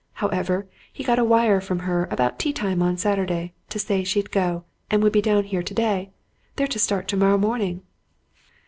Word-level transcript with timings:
However, 0.13 0.67
he 0.91 1.03
got 1.03 1.19
a 1.19 1.23
wire 1.23 1.61
from 1.61 1.77
her, 1.81 2.07
about 2.09 2.39
tea 2.39 2.53
time 2.53 2.81
on 2.81 2.97
Saturday, 2.97 3.53
to 3.69 3.77
say 3.77 4.03
she'd 4.03 4.31
go, 4.31 4.63
and 4.89 5.03
would 5.03 5.13
be 5.13 5.21
down 5.21 5.43
here 5.43 5.61
today. 5.61 6.09
They're 6.55 6.65
to 6.65 6.79
start 6.79 7.07
tomorrow 7.07 7.37
morning." 7.37 7.83